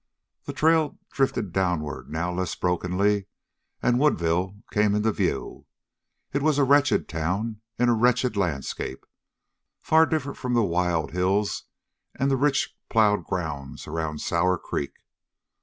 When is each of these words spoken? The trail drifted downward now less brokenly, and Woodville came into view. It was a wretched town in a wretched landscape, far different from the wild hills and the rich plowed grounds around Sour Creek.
The 0.45 0.53
trail 0.53 0.97
drifted 1.11 1.53
downward 1.53 2.09
now 2.09 2.33
less 2.33 2.55
brokenly, 2.55 3.27
and 3.83 3.99
Woodville 3.99 4.55
came 4.71 4.95
into 4.95 5.11
view. 5.11 5.67
It 6.33 6.41
was 6.41 6.57
a 6.57 6.63
wretched 6.63 7.07
town 7.07 7.61
in 7.77 7.87
a 7.87 7.93
wretched 7.93 8.35
landscape, 8.35 9.05
far 9.79 10.07
different 10.07 10.39
from 10.39 10.55
the 10.55 10.63
wild 10.63 11.11
hills 11.11 11.65
and 12.15 12.31
the 12.31 12.35
rich 12.35 12.75
plowed 12.89 13.25
grounds 13.25 13.85
around 13.85 14.21
Sour 14.21 14.57
Creek. 14.57 15.03